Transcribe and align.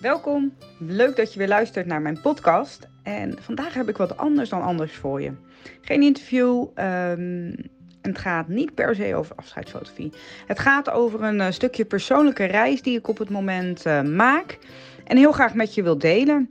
Welkom, 0.00 0.54
leuk 0.78 1.16
dat 1.16 1.32
je 1.32 1.38
weer 1.38 1.48
luistert 1.48 1.86
naar 1.86 2.02
mijn 2.02 2.20
podcast. 2.20 2.88
En 3.02 3.38
vandaag 3.40 3.74
heb 3.74 3.88
ik 3.88 3.96
wat 3.96 4.16
anders 4.16 4.48
dan 4.48 4.62
anders 4.62 4.92
voor 4.92 5.22
je. 5.22 5.32
Geen 5.80 6.02
interview, 6.02 6.66
um, 6.74 7.54
het 8.02 8.18
gaat 8.18 8.48
niet 8.48 8.74
per 8.74 8.94
se 8.94 9.14
over 9.14 9.36
afscheidsfotografie. 9.36 10.12
Het 10.46 10.58
gaat 10.58 10.90
over 10.90 11.22
een 11.22 11.38
uh, 11.38 11.50
stukje 11.50 11.84
persoonlijke 11.84 12.44
reis 12.44 12.82
die 12.82 12.98
ik 12.98 13.08
op 13.08 13.18
het 13.18 13.30
moment 13.30 13.86
uh, 13.86 14.02
maak 14.02 14.58
en 15.04 15.16
heel 15.16 15.32
graag 15.32 15.54
met 15.54 15.74
je 15.74 15.82
wil 15.82 15.98
delen. 15.98 16.50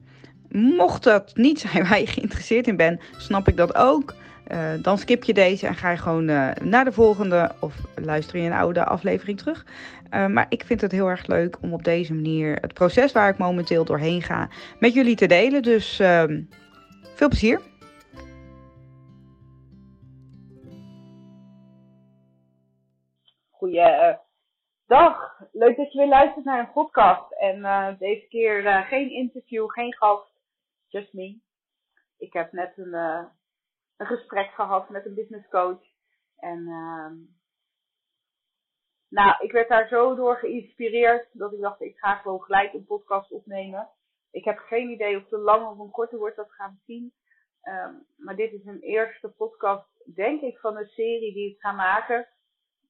Mocht 0.49 1.03
dat 1.03 1.35
niet 1.35 1.59
zijn 1.59 1.87
waar 1.87 1.99
je 1.99 2.07
geïnteresseerd 2.07 2.67
in 2.67 2.77
bent, 2.77 3.01
snap 3.17 3.47
ik 3.47 3.57
dat 3.57 3.75
ook. 3.75 4.15
Uh, 4.51 4.73
dan 4.81 4.97
skip 4.97 5.23
je 5.23 5.33
deze 5.33 5.67
en 5.67 5.75
ga 5.75 5.89
je 5.89 5.97
gewoon 5.97 6.29
uh, 6.29 6.51
naar 6.53 6.85
de 6.85 6.91
volgende 6.91 7.51
of 7.59 7.75
luister 7.95 8.39
je 8.39 8.45
een 8.45 8.53
oude 8.53 8.85
aflevering 8.85 9.37
terug. 9.37 9.65
Uh, 10.13 10.27
maar 10.27 10.45
ik 10.49 10.63
vind 10.63 10.81
het 10.81 10.91
heel 10.91 11.07
erg 11.07 11.27
leuk 11.27 11.57
om 11.61 11.73
op 11.73 11.83
deze 11.83 12.13
manier 12.13 12.55
het 12.55 12.73
proces 12.73 13.11
waar 13.11 13.29
ik 13.29 13.37
momenteel 13.37 13.85
doorheen 13.85 14.21
ga 14.21 14.49
met 14.79 14.93
jullie 14.93 15.15
te 15.15 15.25
delen. 15.25 15.61
Dus 15.61 15.99
ehm, 15.99 16.41
veel 17.15 17.27
plezier. 17.27 17.61
Goeiedag, 23.49 25.41
leuk 25.51 25.77
dat 25.77 25.91
je 25.91 25.97
weer 25.97 26.07
luistert 26.07 26.45
naar 26.45 26.59
een 26.59 26.71
podcast. 26.71 27.31
En 27.31 27.61
deze 27.99 28.27
keer 28.29 28.85
geen 28.89 29.11
interview, 29.11 29.69
geen 29.69 29.93
gast, 29.93 30.31
just 30.87 31.13
me. 31.13 31.37
Ik 32.17 32.33
heb 32.33 32.51
net 32.51 32.73
een 32.75 32.95
een 33.97 34.05
gesprek 34.05 34.51
gehad 34.53 34.89
met 34.89 35.05
een 35.05 35.13
business 35.13 35.49
coach. 35.49 35.83
En 36.37 36.59
uh, 36.59 37.11
nou, 39.09 39.43
ik 39.43 39.51
werd 39.51 39.69
daar 39.69 39.87
zo 39.87 40.15
door 40.15 40.37
geïnspireerd 40.37 41.27
dat 41.31 41.53
ik 41.53 41.59
dacht, 41.59 41.81
ik 41.81 41.97
ga 41.97 42.15
gewoon 42.15 42.41
gelijk 42.41 42.73
een 42.73 42.85
podcast 42.85 43.31
opnemen. 43.31 43.89
Ik 44.31 44.43
heb 44.43 44.57
geen 44.57 44.89
idee 44.89 45.17
of 45.17 45.31
een 45.31 45.39
lange 45.39 45.69
of 45.69 45.79
een 45.79 45.91
korte 45.91 46.17
wordt, 46.17 46.35
dat 46.35 46.51
gaan 46.51 46.71
we 46.71 46.93
zien. 46.93 47.13
Um, 47.63 48.05
maar 48.17 48.35
dit 48.35 48.51
is 48.51 48.65
een 48.65 48.79
eerste 48.79 49.29
podcast, 49.29 50.13
denk 50.15 50.41
ik, 50.41 50.57
van 50.57 50.77
een 50.77 50.87
serie 50.87 51.33
die 51.33 51.51
ik 51.51 51.59
ga 51.59 51.71
maken. 51.71 52.27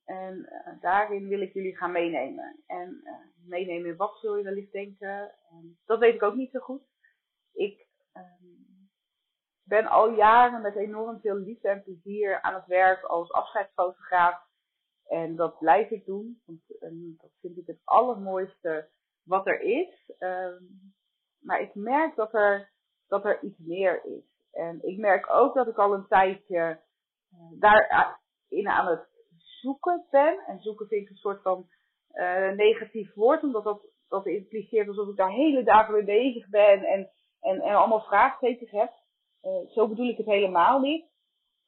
En 0.05 0.38
uh, 0.38 0.81
daarin 0.81 1.27
wil 1.27 1.42
ik 1.42 1.53
jullie 1.53 1.77
gaan 1.77 1.92
meenemen. 1.92 2.64
En 2.67 3.02
uh, 3.03 3.14
meenemen 3.49 3.89
in 3.89 3.95
wat 3.95 4.17
zul 4.19 4.38
je 4.38 4.44
wellicht 4.44 4.71
denken. 4.71 5.36
Um, 5.53 5.77
dat 5.86 5.99
weet 5.99 6.14
ik 6.14 6.23
ook 6.23 6.36
niet 6.36 6.52
zo 6.52 6.59
goed. 6.59 6.81
Ik 7.53 7.88
um, 8.14 8.67
ben 9.68 9.86
al 9.86 10.10
jaren 10.10 10.62
met 10.62 10.76
enorm 10.76 11.20
veel 11.20 11.36
liefde 11.36 11.70
en 11.70 11.84
plezier 11.84 12.42
aan 12.42 12.54
het 12.54 12.66
werk 12.66 13.04
als 13.04 13.32
afscheidsfotograaf. 13.32 14.46
En 15.08 15.36
dat 15.36 15.60
blijf 15.60 15.90
ik 15.90 16.06
doen. 16.06 16.42
Want 16.46 16.60
um, 16.80 17.18
dat 17.22 17.32
vind 17.42 17.58
ik 17.58 17.68
het 17.68 17.82
allermooiste 17.84 18.90
wat 19.23 19.48
er 19.48 19.62
is. 19.62 20.12
Um, 20.20 20.94
maar 21.40 21.62
ik 21.62 21.76
merk 21.76 22.16
dat 22.16 22.34
er, 22.34 22.72
dat 23.08 23.26
er 23.26 23.44
iets 23.44 23.58
meer 23.58 24.06
is. 24.06 24.23
En 24.52 24.80
ik 24.84 24.98
merk 24.98 25.30
ook 25.30 25.54
dat 25.54 25.68
ik 25.68 25.78
al 25.78 25.94
een 25.94 26.08
tijdje 26.08 26.80
uh, 27.34 27.40
daarin 27.60 28.68
aan 28.68 28.88
het 28.88 29.08
zoeken 29.38 30.06
ben. 30.10 30.40
En 30.48 30.60
zoeken 30.60 30.88
vind 30.88 31.04
ik 31.04 31.10
een 31.10 31.16
soort 31.16 31.42
van 31.42 31.68
uh, 32.14 32.52
negatief 32.52 33.14
woord, 33.14 33.44
omdat 33.44 33.64
dat, 33.64 33.82
dat 34.08 34.26
impliceert 34.26 34.88
alsof 34.88 35.10
ik 35.10 35.16
daar 35.16 35.32
hele 35.32 35.64
dagen 35.64 35.94
mee 35.94 36.04
bezig 36.04 36.50
ben 36.50 36.84
en, 36.84 37.10
en, 37.42 37.62
en 37.62 37.76
allemaal 37.76 38.02
vraagtekens 38.02 38.72
heb. 38.72 38.92
Uh, 39.43 39.69
zo 39.69 39.88
bedoel 39.88 40.09
ik 40.09 40.17
het 40.17 40.25
helemaal 40.25 40.80
niet. 40.80 41.05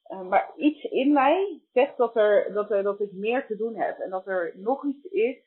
Uh, 0.08 0.22
maar 0.22 0.52
iets 0.56 0.84
in 0.84 1.14
mij 1.14 1.62
zegt 1.74 1.98
dat, 1.98 2.16
er, 2.16 2.54
dat, 2.54 2.72
er, 2.72 2.84
dat 2.84 3.00
ik 3.00 3.12
meer 3.12 3.46
te 3.46 3.56
doen 3.56 3.76
heb. 3.76 4.00
En 4.00 4.10
dat 4.10 4.28
er 4.28 4.54
nog 4.56 4.86
iets 4.86 5.04
is 5.04 5.38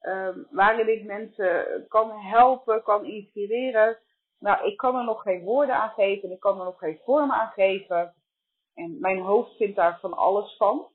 um, 0.00 0.46
waarin 0.50 0.88
ik 0.88 1.04
mensen 1.04 1.84
kan 1.88 2.10
helpen, 2.10 2.82
kan 2.82 3.04
inspireren. 3.04 3.98
Nou, 4.38 4.66
ik 4.66 4.76
kan 4.76 4.96
er 4.96 5.04
nog 5.04 5.22
geen 5.22 5.44
woorden 5.44 5.74
aan 5.74 5.90
geven. 5.90 6.30
Ik 6.30 6.40
kan 6.40 6.58
er 6.58 6.64
nog 6.64 6.78
geen 6.78 7.00
vorm 7.04 7.32
aan 7.32 7.50
geven. 7.50 8.14
En 8.74 9.00
mijn 9.00 9.20
hoofd 9.20 9.56
vindt 9.56 9.76
daar 9.76 10.00
van 10.00 10.14
alles 10.14 10.56
van. 10.56 10.88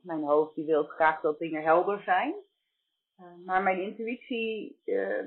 Mijn 0.00 0.22
hoofd 0.22 0.54
die 0.54 0.64
wil 0.64 0.84
graag 0.84 1.20
dat 1.20 1.38
dingen 1.38 1.62
helder 1.62 2.02
zijn. 2.02 2.34
Uh, 3.20 3.26
maar 3.44 3.62
mijn 3.62 3.82
intuïtie 3.82 4.80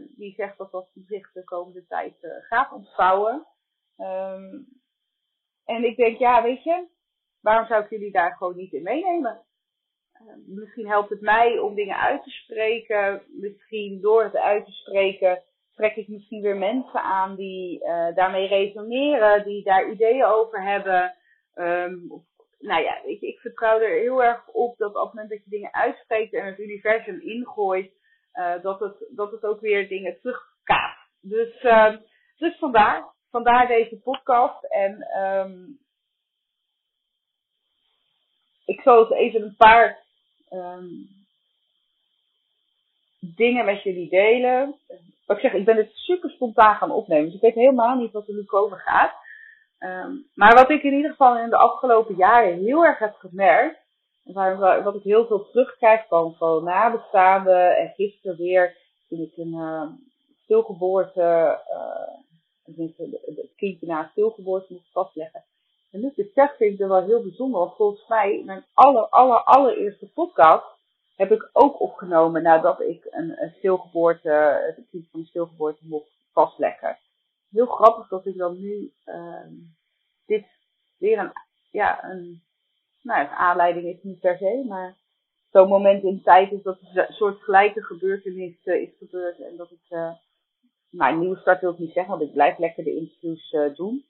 die 0.09 0.33
zegt 0.33 0.57
dat 0.57 0.71
dat 0.71 0.87
zich 1.07 1.31
de 1.31 1.43
komende 1.43 1.85
tijd 1.87 2.15
gaat 2.49 2.71
ontvouwen. 2.71 3.47
Um, 4.01 4.67
en 5.65 5.83
ik 5.83 5.95
denk, 5.95 6.17
ja, 6.17 6.43
weet 6.43 6.63
je, 6.63 6.87
waarom 7.41 7.65
zou 7.67 7.83
ik 7.83 7.89
jullie 7.89 8.11
daar 8.11 8.35
gewoon 8.35 8.55
niet 8.55 8.73
in 8.73 8.83
meenemen? 8.83 9.41
Uh, 10.13 10.33
misschien 10.45 10.87
helpt 10.87 11.09
het 11.09 11.21
mij 11.21 11.59
om 11.59 11.75
dingen 11.75 11.97
uit 11.97 12.23
te 12.23 12.29
spreken. 12.29 13.23
Misschien 13.27 14.01
door 14.01 14.23
het 14.23 14.35
uit 14.35 14.65
te 14.65 14.71
spreken 14.71 15.43
trek 15.81 15.95
ik 15.95 16.07
misschien 16.07 16.41
weer 16.41 16.57
mensen 16.57 17.01
aan 17.01 17.35
die 17.35 17.83
uh, 17.83 18.15
daarmee 18.15 18.47
resoneren, 18.47 19.43
die 19.43 19.63
daar 19.63 19.89
ideeën 19.89 20.23
over 20.23 20.63
hebben. 20.63 21.15
Of, 22.09 22.23
nou 22.59 22.83
ja, 22.83 23.03
ik, 23.03 23.21
ik 23.21 23.39
vertrouw 23.39 23.79
er 23.79 23.99
heel 23.99 24.23
erg 24.23 24.47
op 24.47 24.77
dat 24.77 24.95
op 24.95 25.03
het 25.03 25.13
moment 25.13 25.29
dat 25.29 25.43
je 25.43 25.49
dingen 25.49 25.73
uitspreekt 25.73 26.33
en 26.33 26.45
het 26.45 26.59
universum 26.59 27.21
ingooit, 27.21 27.91
uh, 28.33 28.61
dat, 28.61 28.79
het, 28.79 29.05
dat 29.09 29.31
het 29.31 29.43
ook 29.43 29.59
weer 29.59 29.87
dingen 29.87 30.19
terugkaapt. 30.21 31.09
Dus, 31.21 31.61
dus 32.37 32.57
vandaar 32.57 33.13
vandaar 33.31 33.67
deze 33.67 33.95
podcast. 33.95 34.63
En 34.63 35.07
um, 35.17 35.79
ik 38.65 38.81
zal 38.81 39.13
even 39.13 39.41
een 39.41 39.55
paar 39.57 39.99
um, 40.49 41.07
dingen 43.19 43.65
met 43.65 43.83
jullie 43.83 44.09
delen. 44.09 44.75
Wat 45.25 45.37
ik 45.37 45.43
zeg, 45.43 45.53
ik 45.53 45.65
ben 45.65 45.77
het 45.77 45.91
super 45.93 46.29
spontaan 46.29 46.75
gaan 46.75 46.91
opnemen. 46.91 47.25
Dus 47.25 47.33
ik 47.33 47.41
weet 47.41 47.53
helemaal 47.53 47.95
niet 47.95 48.11
wat 48.11 48.27
er 48.27 48.33
nu 48.33 48.43
komen 48.43 48.77
gaat. 48.77 49.13
Um, 49.79 50.29
maar 50.35 50.53
wat 50.53 50.69
ik 50.69 50.83
in 50.83 50.93
ieder 50.93 51.11
geval 51.11 51.37
in 51.37 51.49
de 51.49 51.57
afgelopen 51.57 52.15
jaren 52.15 52.59
heel 52.59 52.85
erg 52.85 52.99
heb 52.99 53.13
gemerkt. 53.13 53.79
Wat 54.83 54.95
ik 54.95 55.03
heel 55.03 55.25
veel 55.25 55.49
terugkrijg 55.49 56.07
van, 56.07 56.35
van 56.35 56.63
nabestaanden. 56.63 57.77
En 57.77 57.93
gisteren 57.95 58.37
weer 58.37 58.77
toen 59.09 59.19
ik 59.19 59.37
een 59.37 59.53
uh, 59.53 59.87
stilgeboorte 60.43 61.59
uh, 61.69 62.00
het 62.75 63.55
kindje 63.55 63.87
na 63.87 64.09
stilgeboorte 64.11 64.73
moet 64.73 64.89
vastleggen. 64.91 65.43
En 65.91 65.99
nu 65.99 66.13
besef 66.15 66.55
vind 66.57 66.79
ik 66.79 66.87
wel 66.87 67.03
heel 67.03 67.21
bijzonder, 67.21 67.59
want 67.59 67.75
volgens 67.75 68.07
mij, 68.07 68.41
mijn 68.45 68.65
aller, 68.73 69.09
aller, 69.09 69.43
allereerste 69.43 70.07
podcast 70.07 70.65
heb 71.15 71.31
ik 71.31 71.49
ook 71.53 71.81
opgenomen 71.81 72.43
nadat 72.43 72.81
ik 72.81 73.07
een, 73.09 73.41
een 73.41 73.53
stilgeboorte, 73.57 74.29
het 74.75 74.85
kind 74.89 75.07
van 75.11 75.19
een 75.19 75.25
stilgeboorte 75.25 75.81
mocht 75.87 76.09
vastleggen. 76.33 76.97
Heel 77.51 77.65
grappig 77.65 78.07
dat 78.07 78.25
ik 78.25 78.37
dan 78.37 78.59
nu 78.59 78.91
uh, 79.05 79.45
dit 80.25 80.45
weer 80.97 81.17
een, 81.17 81.31
ja, 81.71 82.03
een, 82.03 82.41
nou, 83.01 83.21
een 83.21 83.29
aanleiding 83.29 83.85
is 83.85 84.03
niet 84.03 84.19
per 84.19 84.37
se, 84.37 84.63
maar 84.67 84.95
zo'n 85.51 85.67
moment 85.67 86.03
in 86.03 86.21
tijd 86.23 86.51
is 86.51 86.61
dat 86.61 86.77
een 86.81 87.13
soort 87.13 87.41
gelijke 87.41 87.83
gebeurtenis 87.83 88.65
uh, 88.65 88.81
is 88.81 88.89
gebeurd 88.97 89.39
en 89.39 89.55
dat 89.57 89.71
ik 89.71 89.89
uh, 89.89 90.11
nou, 90.91 91.17
nieuwe 91.17 91.37
start 91.37 91.61
wil 91.61 91.71
ik 91.71 91.77
niet 91.77 91.93
zeggen, 91.93 92.17
want 92.17 92.27
ik 92.27 92.33
blijf 92.33 92.57
lekker 92.57 92.83
de 92.83 92.95
interviews 92.95 93.51
uh, 93.51 93.75
doen. 93.75 94.05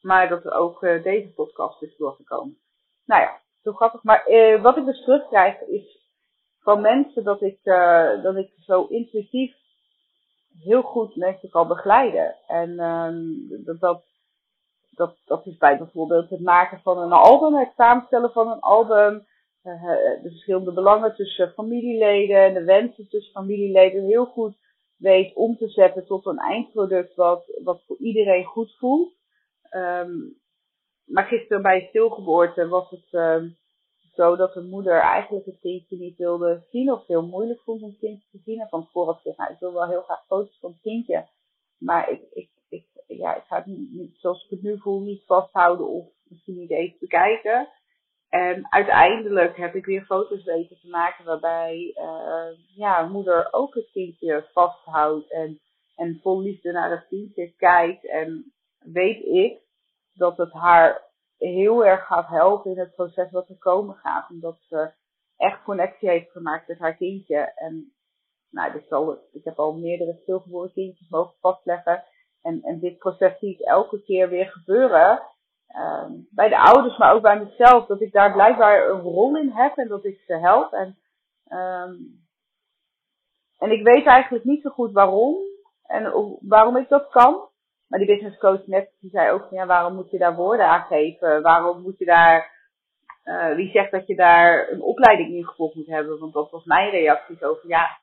Maar 0.00 0.28
dat 0.28 0.44
er 0.44 0.52
ook 0.52 0.82
uh, 0.82 1.02
deze 1.02 1.28
podcast 1.28 1.82
is 1.82 1.96
doorgekomen. 1.96 2.58
Nou 3.04 3.22
ja, 3.22 3.40
zo 3.62 3.72
grappig. 3.72 4.02
Maar 4.02 4.30
uh, 4.30 4.62
wat 4.62 4.76
ik 4.76 4.84
dus 4.84 5.04
terugkrijg 5.04 5.60
is 5.60 5.98
van 6.60 6.80
mensen 6.80 7.24
dat 7.24 7.42
ik, 7.42 7.58
dat 8.22 8.36
ik 8.36 8.50
zo 8.60 8.84
intuïtief 8.84 9.56
heel 10.58 10.82
goed 10.82 11.16
mensen 11.16 11.50
kan 11.50 11.68
begeleiden. 11.68 12.36
En 12.46 12.78
ehm, 12.78 13.24
dat, 13.64 13.80
dat, 13.80 14.04
dat, 14.90 15.16
dat 15.24 15.46
is 15.46 15.56
bij 15.56 15.78
bijvoorbeeld 15.78 16.30
het 16.30 16.40
maken 16.40 16.80
van 16.80 16.98
een 16.98 17.12
album, 17.12 17.54
het 17.54 17.72
samenstellen 17.76 18.32
van 18.32 18.50
een 18.50 18.60
album. 18.60 19.26
de 19.62 20.28
verschillende 20.30 20.72
belangen 20.72 21.14
tussen 21.14 21.52
familieleden 21.52 22.36
en 22.36 22.54
de 22.54 22.64
wensen 22.64 23.08
tussen 23.08 23.32
familieleden 23.32 24.04
heel 24.04 24.26
goed 24.26 24.56
weet 24.98 25.34
om 25.34 25.56
te 25.56 25.68
zetten 25.68 26.06
tot 26.06 26.26
een 26.26 26.38
eindproduct 26.38 27.14
wat, 27.14 27.60
wat 27.64 27.82
voor 27.86 27.96
iedereen 27.96 28.44
goed 28.44 28.76
voelt. 28.78 29.12
Um, 29.70 30.36
maar 31.04 31.24
gisteren 31.24 31.62
bij 31.62 31.86
stilgeboorte 31.88 32.68
was 32.68 32.90
het 32.90 33.12
um, 33.12 33.56
zo 34.14 34.36
dat 34.36 34.54
de 34.54 34.62
moeder 34.62 35.00
eigenlijk 35.00 35.46
het 35.46 35.60
kindje 35.60 35.96
niet 35.96 36.16
wilde 36.16 36.64
zien 36.70 36.92
of 36.92 37.06
heel 37.06 37.26
moeilijk 37.26 37.60
vond 37.60 37.82
om 37.82 37.88
het 37.88 37.98
kindje 37.98 38.28
te 38.30 38.40
zien. 38.44 38.60
En 38.60 38.68
van 38.68 38.84
tevoren 38.84 39.12
had 39.12 39.16
gezegd, 39.16 39.38
nou, 39.38 39.52
ik 39.52 39.58
wil 39.58 39.72
wel 39.72 39.88
heel 39.88 40.02
graag 40.02 40.26
foto's 40.26 40.58
van 40.60 40.70
het 40.70 40.80
kindje. 40.80 41.26
Maar 41.78 42.10
ik, 42.10 42.22
ik, 42.32 42.50
ik, 42.68 42.86
ja, 43.06 43.36
ik 43.36 43.44
ga 43.44 43.56
het 43.56 43.66
niet, 43.66 44.16
zoals 44.16 44.44
ik 44.44 44.50
het 44.50 44.62
nu 44.62 44.78
voel 44.78 45.00
niet 45.00 45.24
vasthouden 45.24 45.88
of 45.88 46.06
misschien 46.22 46.58
niet 46.58 46.70
eens 46.70 46.98
bekijken. 46.98 47.68
En 48.28 48.72
uiteindelijk 48.72 49.56
heb 49.56 49.74
ik 49.74 49.84
weer 49.84 50.04
foto's 50.04 50.44
weten 50.44 50.78
te 50.80 50.88
maken 50.88 51.24
waarbij 51.24 51.94
uh, 51.94 52.76
ja, 52.76 53.06
moeder 53.06 53.48
ook 53.50 53.74
het 53.74 53.90
kindje 53.92 54.48
vasthoudt 54.52 55.30
en, 55.30 55.60
en 55.96 56.20
vol 56.22 56.40
liefde 56.40 56.72
naar 56.72 56.90
het 56.90 57.06
kindje 57.08 57.52
kijkt. 57.56 58.06
En 58.06 58.52
weet 58.78 59.24
ik 59.24 59.60
dat 60.14 60.36
het 60.36 60.52
haar 60.52 61.02
heel 61.38 61.84
erg 61.84 62.06
gaat 62.06 62.28
helpen 62.28 62.70
in 62.70 62.78
het 62.78 62.94
proces 62.94 63.30
wat 63.30 63.48
er 63.48 63.58
komen 63.58 63.94
gaat. 63.94 64.30
Omdat 64.30 64.58
ze 64.60 64.92
echt 65.36 65.62
connectie 65.62 66.08
heeft 66.08 66.30
gemaakt 66.30 66.68
met 66.68 66.78
haar 66.78 66.96
kindje. 66.96 67.52
En 67.54 67.92
nou, 68.50 68.72
dus 68.72 68.90
al, 68.90 69.18
ik 69.32 69.44
heb 69.44 69.58
al 69.58 69.78
meerdere 69.78 70.18
stilgeboren 70.22 70.72
kindjes 70.72 71.08
mogen 71.08 71.34
vastleggen. 71.40 72.04
En, 72.42 72.62
en 72.62 72.78
dit 72.78 72.98
proces 72.98 73.38
zie 73.38 73.52
ik 73.52 73.60
elke 73.60 74.02
keer 74.02 74.28
weer 74.28 74.46
gebeuren. 74.46 75.22
Ehm, 75.68 76.12
bij 76.30 76.48
de 76.48 76.58
ouders, 76.58 76.96
maar 76.96 77.14
ook 77.14 77.22
bij 77.22 77.38
mezelf. 77.38 77.86
Dat 77.86 78.00
ik 78.00 78.12
daar 78.12 78.32
blijkbaar 78.32 78.88
een 78.88 79.00
rol 79.00 79.36
in 79.36 79.50
heb 79.50 79.76
en 79.76 79.88
dat 79.88 80.04
ik 80.04 80.20
ze 80.26 80.34
help. 80.34 80.72
En, 80.72 80.98
um, 81.48 82.26
en 83.58 83.70
ik 83.70 83.82
weet 83.82 84.06
eigenlijk 84.06 84.44
niet 84.44 84.62
zo 84.62 84.70
goed 84.70 84.92
waarom. 84.92 85.36
En 85.86 86.12
waarom 86.40 86.76
ik 86.76 86.88
dat 86.88 87.08
kan. 87.08 87.48
Maar 87.88 87.98
die 87.98 88.08
business 88.08 88.38
coach 88.38 88.66
net, 88.66 88.90
die 89.00 89.10
zei 89.10 89.30
ook, 89.30 89.46
ja, 89.50 89.66
waarom 89.66 89.94
moet 89.94 90.10
je 90.10 90.18
daar 90.18 90.34
woorden 90.34 90.66
aan 90.66 90.86
geven? 90.86 91.42
Waarom 91.42 91.82
moet 91.82 91.98
je 91.98 92.04
daar, 92.04 92.52
uh, 93.24 93.54
wie 93.54 93.70
zegt 93.70 93.90
dat 93.90 94.06
je 94.06 94.14
daar 94.14 94.70
een 94.70 94.82
opleiding 94.82 95.34
in 95.34 95.46
gevolgd 95.46 95.74
moet 95.74 95.86
hebben? 95.86 96.18
Want 96.18 96.32
dat 96.32 96.50
was 96.50 96.64
mijn 96.64 96.90
reactie 96.90 97.38
van, 97.38 97.56
ja, 97.62 97.98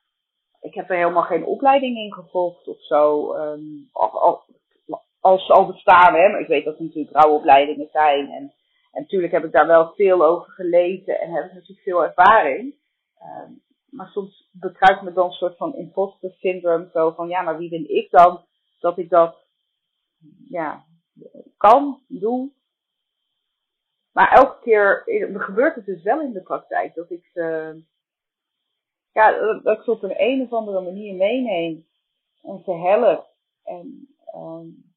ik 0.60 0.74
heb 0.74 0.90
er 0.90 0.96
helemaal 0.96 1.22
geen 1.22 1.44
opleiding 1.44 1.96
in 1.96 2.12
gevolgd 2.12 2.68
of 2.68 2.80
zo. 2.80 3.34
Um, 3.34 3.88
als 5.26 5.46
ze 5.46 5.52
al 5.52 5.66
bestaan, 5.66 6.14
hè. 6.14 6.28
Maar 6.28 6.40
ik 6.40 6.46
weet 6.46 6.64
dat 6.64 6.78
er 6.78 6.84
natuurlijk 6.84 7.16
rouwopleidingen 7.16 7.88
zijn. 7.92 8.30
En, 8.30 8.52
en 8.92 9.00
natuurlijk 9.00 9.32
heb 9.32 9.44
ik 9.44 9.52
daar 9.52 9.66
wel 9.66 9.92
veel 9.94 10.24
over 10.24 10.52
gelezen 10.52 11.20
en 11.20 11.30
heb 11.32 11.44
ik 11.44 11.52
natuurlijk 11.52 11.82
veel 11.82 12.04
ervaring. 12.04 12.74
Um, 13.22 13.62
maar 13.90 14.08
soms 14.08 14.48
bekruipt 14.52 15.02
me 15.02 15.12
dan 15.12 15.26
een 15.26 15.32
soort 15.32 15.56
van 15.56 15.74
imposter 15.74 16.30
syndrome. 16.30 16.88
Zo 16.92 17.10
van, 17.10 17.28
ja, 17.28 17.42
maar 17.42 17.58
wie 17.58 17.70
ben 17.70 17.94
ik 17.96 18.10
dan 18.10 18.44
dat 18.78 18.98
ik 18.98 19.10
dat, 19.10 19.36
ja, 20.48 20.84
kan, 21.56 22.00
doe. 22.08 22.50
Maar 24.12 24.32
elke 24.32 24.58
keer 24.60 25.02
gebeurt 25.34 25.74
het 25.74 25.84
dus 25.84 26.02
wel 26.02 26.20
in 26.20 26.32
de 26.32 26.42
praktijk. 26.42 26.94
Dat 26.94 27.10
ik 27.10 27.30
ze, 27.32 27.76
ja, 29.12 29.30
dat 29.62 29.78
ik 29.78 29.84
ze 29.84 29.90
op 29.90 30.02
een, 30.02 30.22
een 30.22 30.42
of 30.42 30.52
andere 30.52 30.80
manier 30.80 31.14
meeneem. 31.14 31.86
En 32.42 32.62
ze 32.64 32.72
help. 32.72 33.26
En, 33.64 34.08
um, 34.34 34.94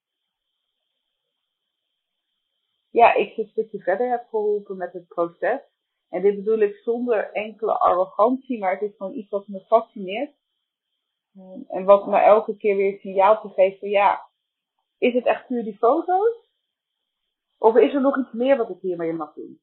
ja, 2.92 3.14
ik 3.14 3.34
ze 3.34 3.42
een 3.42 3.48
stukje 3.48 3.80
verder 3.80 4.10
heb 4.10 4.28
geholpen 4.30 4.78
met 4.78 4.94
het 4.94 5.08
proces. 5.08 5.62
En 6.10 6.22
dit 6.22 6.36
bedoel 6.36 6.60
ik 6.60 6.76
zonder 6.76 7.32
enkele 7.32 7.80
arrogantie, 7.80 8.60
maar 8.60 8.72
het 8.72 8.82
is 8.82 8.96
gewoon 8.98 9.16
iets 9.16 9.30
wat 9.30 9.48
me 9.48 9.60
fascineert. 9.60 10.36
Ehm, 11.36 11.62
en 11.68 11.84
wat 11.84 12.08
me 12.08 12.18
elke 12.18 12.58
keer 12.58 12.76
weer 12.76 12.92
het 12.92 13.02
signaal 13.02 13.36
geven 13.36 13.80
van 13.80 13.90
ja, 13.90 14.30
is 14.98 15.14
het 15.14 15.26
echt 15.26 15.48
puur 15.48 15.64
die 15.64 15.78
foto's? 15.78 16.48
Of 17.58 17.76
is 17.76 17.94
er 17.94 18.02
nog 18.02 18.18
iets 18.18 18.32
meer 18.32 18.58
wat 18.58 18.70
ik 18.70 18.80
hiermee 18.82 19.14
mag 19.14 19.34
doen? 19.34 19.62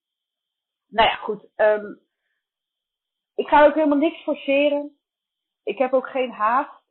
Nou 0.87 1.09
ja, 1.09 1.15
goed. 1.15 1.49
Um, 1.57 2.01
ik 3.35 3.47
ga 3.49 3.67
ook 3.67 3.75
helemaal 3.75 3.99
niks 3.99 4.23
forceren. 4.23 4.99
Ik 5.63 5.79
heb 5.79 5.93
ook 5.93 6.09
geen 6.09 6.31
haast. 6.31 6.85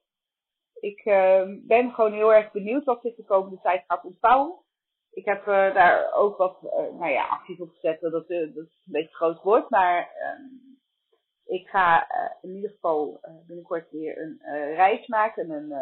Ik 0.74 1.06
uh, 1.06 1.44
ben 1.68 1.94
gewoon 1.94 2.14
heel 2.14 2.34
erg 2.34 2.52
benieuwd 2.52 2.84
wat 2.84 3.02
zich 3.02 3.16
de 3.16 3.24
komende 3.24 3.60
tijd 3.62 3.84
gaat 3.88 4.04
ontvouwen. 4.04 4.65
Ik 5.16 5.26
heb 5.26 5.40
uh, 5.40 5.74
daar 5.74 6.14
ook 6.14 6.38
wat 6.38 6.58
uh, 6.64 6.72
nou 6.72 7.12
ja, 7.12 7.28
acties 7.28 7.60
op 7.60 7.70
gezet. 7.70 8.02
Dat, 8.02 8.12
dat, 8.12 8.28
dat 8.28 8.40
is 8.40 8.56
een 8.56 8.92
beetje 8.92 9.16
groot 9.16 9.42
woord. 9.42 9.70
Maar 9.70 10.00
um, 10.00 10.80
ik 11.46 11.68
ga 11.68 12.08
in 12.42 12.56
ieder 12.56 12.70
geval 12.70 13.20
binnenkort 13.48 13.92
weer 13.92 14.22
een 14.22 14.40
reis 14.76 15.08
maken. 15.08 15.50
Een, 15.50 15.74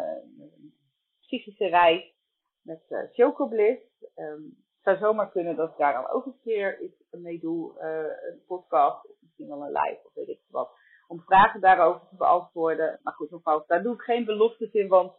psychische 1.20 1.66
reis 1.66 2.14
met 2.62 2.82
uh, 2.88 2.98
Chocobliss. 3.12 3.82
Um, 4.16 4.62
het 4.74 4.82
zou 4.82 4.96
zomaar 4.96 5.30
kunnen 5.30 5.56
dat 5.56 5.70
ik 5.70 5.76
daar 5.76 5.92
dan 5.92 6.10
ook 6.10 6.26
een 6.26 6.38
keer 6.42 6.80
iets 6.80 7.04
mee 7.10 7.40
doe. 7.40 7.80
een 7.80 8.42
podcast 8.46 9.08
of 9.08 9.16
misschien 9.20 9.48
wel 9.48 9.62
een 9.62 9.72
live 9.72 10.00
of 10.04 10.14
weet 10.14 10.28
ik 10.28 10.40
wat. 10.48 10.70
Om 11.06 11.20
vragen 11.20 11.60
daarover 11.60 12.08
te 12.08 12.16
beantwoorden. 12.16 13.00
Maar 13.02 13.14
goed, 13.14 13.30
nogmaals, 13.30 13.66
daar 13.66 13.82
doe 13.82 13.94
ik 13.94 14.00
geen 14.00 14.24
beloftes 14.24 14.72
in. 14.72 14.88
Want 14.88 15.16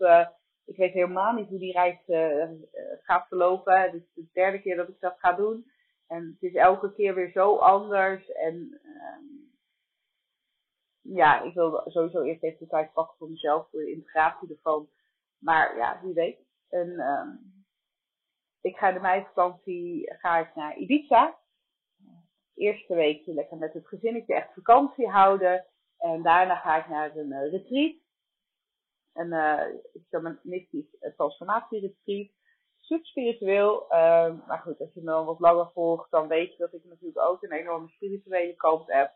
ik 0.65 0.75
weet 0.75 0.94
helemaal 0.94 1.33
niet 1.33 1.50
hoe 1.50 1.59
die 1.59 1.71
reis 1.71 2.07
uh, 2.07 2.50
gaat 3.01 3.27
verlopen. 3.27 3.81
Het 3.81 3.94
is 3.94 4.13
de 4.13 4.27
derde 4.33 4.62
keer 4.62 4.75
dat 4.75 4.89
ik 4.89 5.00
dat 5.00 5.19
ga 5.19 5.33
doen. 5.33 5.65
En 6.07 6.38
het 6.39 6.51
is 6.51 6.53
elke 6.53 6.94
keer 6.94 7.15
weer 7.15 7.31
zo 7.31 7.56
anders. 7.56 8.31
En 8.31 8.81
um, 8.83 9.53
ja, 11.01 11.41
ik 11.41 11.53
wil 11.53 11.81
sowieso 11.85 12.21
eerst 12.21 12.44
even 12.44 12.59
de 12.59 12.67
tijd 12.67 12.94
pakken 12.94 13.17
voor 13.17 13.29
mezelf, 13.29 13.69
voor 13.69 13.79
de 13.79 13.91
integratie 13.91 14.50
ervan. 14.50 14.89
Maar 15.39 15.77
ja, 15.77 16.00
wie 16.03 16.13
weet. 16.13 16.39
En, 16.69 16.89
um, 17.00 17.53
ik 18.62 18.77
ga 18.77 18.91
de 18.91 19.00
meivakantie 19.00 20.13
ga 20.17 20.38
ik 20.38 20.56
naar 20.56 20.77
Ibiza. 20.77 21.38
Eerste 22.56 22.95
weekje 22.95 23.33
lekker 23.33 23.57
met 23.57 23.73
het 23.73 23.88
gezinnetje 23.88 24.33
echt 24.33 24.53
vakantie 24.53 25.07
houden. 25.07 25.65
En 25.97 26.21
daarna 26.21 26.56
ga 26.56 26.77
ik 26.77 26.88
naar 26.88 27.15
een 27.15 27.31
uh, 27.31 27.51
retreat 27.51 27.95
een 29.15 29.31
uh, 29.31 29.62
shamanistisch 30.07 30.97
transformatieretreat. 31.15 32.29
Super 32.79 33.06
spiritueel. 33.06 33.83
Uh, 33.83 34.47
maar 34.47 34.59
goed, 34.59 34.79
als 34.79 34.94
je 34.94 35.01
me 35.01 35.12
al 35.12 35.25
wat 35.25 35.39
langer 35.39 35.71
volgt, 35.73 36.12
dan 36.12 36.27
weet 36.27 36.51
je 36.51 36.57
dat 36.57 36.73
ik 36.73 36.83
natuurlijk 36.85 37.19
ook 37.19 37.44
een 37.44 37.51
enorme 37.51 37.88
spirituele 37.88 38.56
kant 38.56 38.91
heb. 38.91 39.13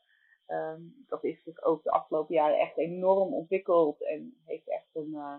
Um, 0.48 1.06
dat 1.08 1.24
is 1.24 1.44
zich 1.44 1.62
ook 1.62 1.84
de 1.84 1.92
afgelopen 1.92 2.36
jaren 2.36 2.60
echt 2.60 2.78
enorm 2.78 3.34
ontwikkeld 3.34 4.04
en 4.04 4.42
heeft 4.46 4.70
echt 4.70 4.90
een, 4.94 5.12
uh, 5.12 5.36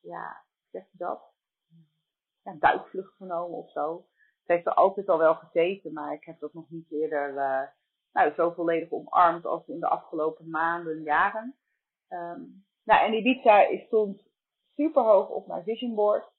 ja, 0.00 0.44
zeg 0.70 0.82
je 0.90 0.98
dat? 0.98 1.22
Duikvlucht 2.58 3.16
genomen 3.16 3.58
of 3.58 3.70
zo. 3.70 4.06
Het 4.38 4.48
heeft 4.48 4.66
er 4.66 4.74
altijd 4.74 5.08
al 5.08 5.18
wel 5.18 5.34
gezeten, 5.34 5.92
maar 5.92 6.12
ik 6.12 6.24
heb 6.24 6.40
dat 6.40 6.52
nog 6.52 6.70
niet 6.70 6.90
eerder 6.90 7.34
uh, 7.34 7.62
nou, 8.12 8.32
zo 8.34 8.50
volledig 8.50 8.90
omarmd 8.90 9.44
als 9.44 9.66
in 9.66 9.80
de 9.80 9.88
afgelopen 9.88 10.50
maanden, 10.50 11.02
jaren. 11.02 11.56
Um, 12.08 12.64
nou, 12.84 13.06
en 13.06 13.14
Ibiza 13.14 13.76
stond 13.86 14.22
super 14.74 15.02
hoog 15.02 15.28
op 15.28 15.46
mijn 15.46 15.62
vision 15.62 15.94
board. 15.94 16.30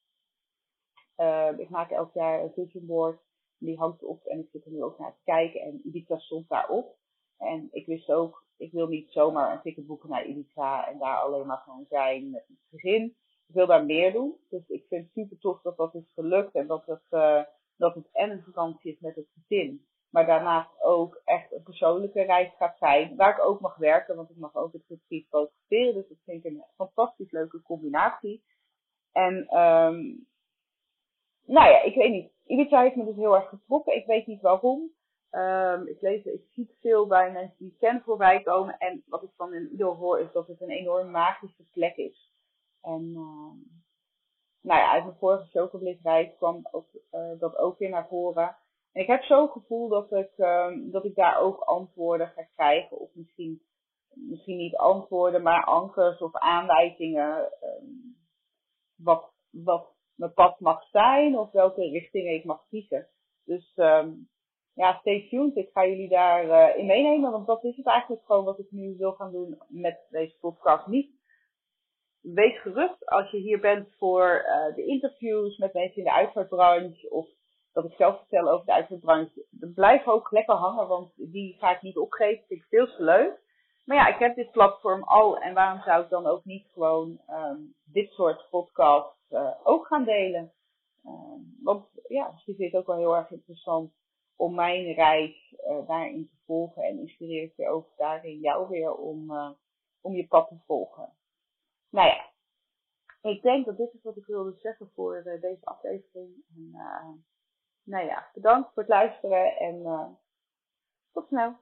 Uh, 1.18 1.50
ik 1.58 1.70
maak 1.70 1.92
elk 1.92 2.14
jaar 2.14 2.44
een 2.44 2.52
vision 2.54 2.86
board. 2.86 3.22
Die 3.58 3.78
hangt 3.78 4.04
op 4.04 4.26
en 4.26 4.40
ik 4.40 4.50
zit 4.52 4.66
er 4.66 4.72
nu 4.72 4.84
ook 4.84 5.00
naar 5.00 5.16
te 5.16 5.24
kijken. 5.24 5.62
En 5.62 5.82
Ibiza 5.84 6.18
stond 6.18 6.50
daarop. 6.50 6.98
En 7.38 7.68
ik 7.72 7.86
wist 7.86 8.12
ook, 8.12 8.46
ik 8.58 8.72
wil 8.72 8.88
niet 8.88 9.12
zomaar 9.12 9.52
een 9.52 9.62
ticket 9.62 9.88
boeken 9.88 10.10
naar 10.10 10.26
Ibiza 10.26 10.88
en 10.88 10.98
daar 10.98 11.18
alleen 11.18 11.48
maar 11.48 11.58
gewoon 11.58 11.86
zijn 11.90 12.30
met 12.30 12.46
het 12.48 12.58
gezin. 12.70 13.04
Ik 13.48 13.56
wil 13.56 13.68
daar 13.68 13.86
meer 13.86 14.14
doen. 14.14 14.36
Dus 14.50 14.68
ik 14.68 14.86
vind 14.88 15.04
het 15.04 15.14
super 15.14 15.40
tof 15.40 15.62
dat 15.62 15.78
dat 15.78 15.96
is 15.96 16.12
gelukt 16.14 16.56
en 16.56 16.68
dat 16.68 16.86
het, 16.86 17.04
uh, 17.12 17.44
dat 17.78 17.96
het 17.96 18.10
en 18.12 18.30
een 18.30 18.44
vakantie 18.44 18.92
is 18.92 19.00
met 19.00 19.16
het 19.16 19.28
gezin. 19.34 19.86
Maar 20.14 20.26
daarnaast 20.26 20.82
ook 20.82 21.22
echt 21.26 21.52
een 21.52 21.64
persoonlijke 21.64 22.22
reis 22.22 22.54
gaat 22.58 22.78
zijn. 22.78 23.16
Waar 23.16 23.38
ik 23.38 23.46
ook 23.46 23.60
mag 23.60 23.76
werken, 23.76 24.16
want 24.16 24.30
ik 24.30 24.38
mag 24.38 24.56
ook 24.56 24.74
het 24.74 24.88
retreat 24.88 25.26
fotograferen. 25.30 25.94
Dus 25.94 26.08
dat 26.08 26.18
vind 26.26 26.46
ik 26.46 26.52
een 26.52 26.64
fantastisch 26.76 27.32
leuke 27.32 27.62
combinatie. 27.62 28.44
En 29.12 29.36
um, 29.60 30.28
nou 31.46 31.70
ja, 31.70 31.82
ik 31.82 31.96
weet 31.96 32.12
niet. 32.12 32.32
Ibiza 32.46 32.82
heeft 32.82 32.96
me 32.96 33.06
dus 33.06 33.16
heel 33.16 33.36
erg 33.36 33.50
getrokken. 33.50 33.96
Ik 33.96 34.06
weet 34.06 34.28
niet 34.28 34.42
waarom. 34.42 34.92
Um, 35.32 35.88
ik 35.88 36.02
lees, 36.02 36.24
ik 36.24 36.46
zie 36.50 36.76
veel 36.80 37.08
bij 37.08 37.32
mensen 37.32 37.58
die 37.58 37.76
ken 37.80 38.02
voorbij 38.02 38.42
komen. 38.42 38.78
En 38.78 39.04
wat 39.06 39.24
ik 39.24 39.32
van 39.36 39.54
in 39.54 39.70
ieder 39.72 39.88
hoor 39.88 40.20
is 40.20 40.32
dat 40.32 40.48
het 40.48 40.62
een 40.62 40.70
enorm 40.70 41.12
magische 41.12 41.64
plek 41.72 41.96
is. 41.96 42.34
En 42.82 43.02
um, 43.02 43.84
nou 44.62 44.80
ja, 44.80 44.92
uit 44.92 45.04
mijn 45.04 45.18
vorige 45.18 45.50
chocobliss 45.50 46.02
kwam 46.38 46.68
ook, 46.72 46.88
uh, 47.12 47.40
dat 47.40 47.58
ook 47.58 47.78
weer 47.78 47.90
naar 47.90 48.08
voren. 48.08 48.58
Ik 48.94 49.08
heb 49.08 49.24
zo'n 49.24 49.50
gevoel 49.50 49.88
dat 49.88 50.12
ik, 50.12 50.32
um, 50.38 50.92
dat 50.92 51.06
ik 51.06 51.16
daar 51.16 51.40
ook 51.40 51.60
antwoorden 51.60 52.28
ga 52.28 52.44
krijgen. 52.56 53.00
Of 53.00 53.10
misschien, 53.14 53.62
misschien 54.14 54.58
niet 54.58 54.76
antwoorden, 54.76 55.42
maar 55.42 55.64
ankers 55.64 56.20
of 56.22 56.36
aanwijzingen. 56.36 57.52
Um, 57.64 58.16
wat, 58.96 59.34
wat 59.50 59.94
mijn 60.16 60.34
pad 60.34 60.60
mag 60.60 60.90
zijn 60.90 61.38
of 61.38 61.52
welke 61.52 61.90
richtingen 61.90 62.34
ik 62.34 62.44
mag 62.44 62.66
kiezen. 62.70 63.08
Dus 63.46 63.72
um, 63.76 64.30
ja, 64.74 64.98
stay 65.00 65.28
tuned. 65.30 65.56
Ik 65.56 65.70
ga 65.74 65.86
jullie 65.86 66.10
daar 66.10 66.46
uh, 66.46 66.78
in 66.78 66.86
meenemen. 66.86 67.32
Want 67.32 67.48
dat 67.48 67.64
is 67.64 67.78
het 67.78 67.86
eigenlijk 67.86 68.26
gewoon 68.26 68.46
wat 68.46 68.60
ik 68.60 68.72
nu 68.72 68.96
wil 68.98 69.12
gaan 69.12 69.32
doen 69.32 69.58
met 69.68 70.08
deze 70.10 70.38
podcast. 70.40 70.88
Niet 70.88 71.12
wees 72.22 72.62
gerust 72.62 73.06
als 73.06 73.32
je 73.32 73.38
hier 73.38 73.60
bent 73.60 73.96
voor 73.98 74.46
uh, 74.48 74.76
de 74.76 74.86
interviews 74.86 75.58
met 75.58 75.74
mensen 75.74 75.98
in 75.98 76.04
de 76.04 76.14
uitvaartbranche 76.14 77.10
of 77.10 77.28
dat 77.74 77.86
ik 77.86 77.94
zelf 77.94 78.18
vertel 78.18 78.50
over 78.50 78.66
de 78.66 78.74
uitvoerbranche. 78.74 79.46
Blijf 79.76 80.08
ook 80.08 80.32
lekker 80.32 80.56
hangen, 80.56 80.88
want 80.88 81.12
die 81.16 81.58
ga 81.58 81.76
ik 81.76 81.82
niet 81.82 81.98
opgeven. 81.98 82.46
Vind 82.48 82.60
ik 82.60 82.68
veel 82.68 82.88
te 82.88 83.04
leuk. 83.04 83.42
Maar 83.86 83.98
ja, 83.98 84.08
ik 84.08 84.20
heb 84.20 84.36
dit 84.36 84.52
platform 84.52 85.04
al 85.04 85.38
en 85.38 85.54
waarom 85.54 85.82
zou 85.82 86.04
ik 86.04 86.10
dan 86.10 86.26
ook 86.26 86.46
niet 86.46 86.68
gewoon 86.74 87.22
um, 87.30 87.76
dit 87.84 88.12
soort 88.12 88.48
podcasts 88.50 89.30
uh, 89.30 89.52
ook 89.64 89.88
gaan 89.88 90.04
delen? 90.04 90.52
Um, 91.06 91.58
want 91.64 91.86
ja, 92.08 92.32
misschien 92.32 92.56
vind 92.56 92.72
je 92.72 92.78
het 92.78 92.88
ook 92.88 92.96
wel 92.96 93.06
heel 93.06 93.16
erg 93.16 93.32
interessant 93.32 93.94
om 94.36 94.56
mijn 94.56 94.94
reis 94.94 95.56
uh, 95.68 95.88
daarin 95.88 96.28
te 96.30 96.36
volgen 96.46 96.84
en 96.84 97.00
inspireer 97.00 97.44
ik 97.44 97.56
je 97.56 97.70
ook 97.70 97.88
daarin 97.98 98.40
jou 98.40 98.70
weer 98.70 98.96
om, 98.96 99.32
uh, 99.32 99.50
om 100.02 100.16
je 100.16 100.28
pad 100.28 100.48
te 100.48 100.58
volgen. 100.66 101.14
Nou 101.90 102.08
ja, 102.08 102.32
ik 103.30 103.42
denk 103.42 103.66
dat 103.66 103.78
dit 103.78 103.94
is 103.94 104.04
wat 104.04 104.18
ik 104.18 104.26
wilde 104.26 104.54
zeggen 104.58 104.90
voor 104.94 105.24
deze 105.24 105.66
aflevering. 105.66 106.44
En, 106.56 106.72
nou 107.84 108.06
ja, 108.06 108.30
bedankt 108.34 108.74
voor 108.74 108.84
het 108.84 108.92
luisteren 108.92 109.58
en 109.58 109.76
uh, 109.76 110.08
tot 111.12 111.28
snel. 111.28 111.56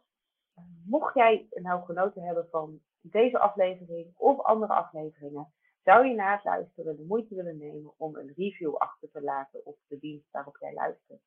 mocht 0.85 1.13
jij 1.13 1.47
nou 1.49 1.85
genoten 1.85 2.23
hebben 2.23 2.47
van 2.49 2.81
deze 3.01 3.39
aflevering 3.39 4.13
of 4.17 4.39
andere 4.39 4.73
afleveringen, 4.73 5.53
zou 5.83 6.07
je 6.07 6.15
na 6.15 6.31
het 6.31 6.43
luisteren 6.43 6.95
de 6.95 7.05
moeite 7.07 7.35
willen 7.35 7.57
nemen 7.57 7.93
om 7.97 8.15
een 8.15 8.33
review 8.35 8.75
achter 8.75 9.11
te 9.11 9.21
laten 9.21 9.65
op 9.65 9.77
de 9.87 9.99
dienst 9.99 10.31
waarop 10.31 10.57
jij 10.59 10.73
luistert. 10.73 11.21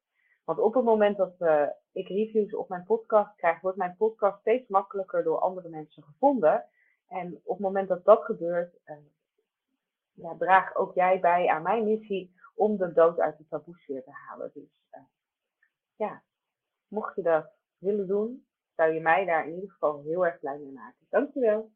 Want 0.45 0.59
op 0.59 0.75
het 0.75 0.85
moment 0.85 1.17
dat 1.17 1.35
uh, 1.39 1.67
ik 1.93 2.09
reviews 2.09 2.55
op 2.55 2.69
mijn 2.69 2.85
podcast 2.85 3.37
krijg, 3.37 3.61
wordt 3.61 3.79
mijn 3.79 3.97
podcast 3.97 4.41
steeds 4.41 4.69
makkelijker 4.69 5.23
door 5.23 5.39
andere 5.39 5.69
mensen 5.69 6.03
gevonden. 6.03 6.65
En 7.09 7.41
op 7.45 7.57
het 7.57 7.67
moment 7.67 7.89
dat 7.89 8.05
dat 8.05 8.25
gebeurt, 8.25 8.79
ja, 10.15 10.37
draag 10.39 10.75
ook 10.75 10.95
jij 10.95 11.21
bij 11.21 11.49
aan 11.49 11.63
mijn 11.63 11.85
missie 11.85 12.35
om 12.55 12.77
de 12.77 12.93
dood 12.93 13.19
uit 13.19 13.39
de 13.39 13.47
taboesfeer 13.49 14.05
te 14.05 14.11
halen. 14.11 14.51
Dus 14.55 14.87
uh, 14.93 15.01
ja, 15.97 16.23
mocht 16.89 17.17
je 17.17 17.23
dat 17.23 17.53
willen 17.79 18.07
doen, 18.07 18.47
zou 18.77 18.93
je 18.93 19.01
mij 19.01 19.25
daar 19.25 19.47
in 19.47 19.55
ieder 19.55 19.71
geval 19.71 20.03
heel 20.03 20.27
erg 20.27 20.39
blij 20.39 20.59
mee 20.59 20.73
maken. 20.73 21.07
Dankjewel. 21.09 21.73